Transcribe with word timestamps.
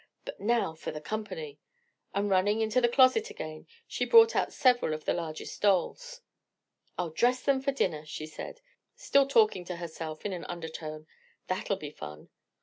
But 0.25 0.39
now 0.39 0.73
for 0.73 0.89
the 0.89 0.99
company!" 0.99 1.59
and 2.11 2.27
running 2.27 2.59
into 2.59 2.81
the 2.81 2.89
closet 2.89 3.29
again, 3.29 3.67
she 3.85 4.03
brought 4.03 4.35
out 4.35 4.51
several 4.51 4.95
of 4.95 5.05
the 5.05 5.13
largest 5.13 5.61
dolls. 5.61 6.21
"I'll 6.97 7.11
dress 7.11 7.43
them 7.43 7.61
for 7.61 7.71
dinner," 7.71 8.03
she 8.07 8.25
said, 8.25 8.61
still 8.95 9.27
talking 9.27 9.63
to 9.65 9.75
herself 9.75 10.25
in 10.25 10.33
an 10.33 10.45
undertone: 10.45 11.05
"that'll 11.45 11.75
be 11.77 11.91
fun. 11.91 12.29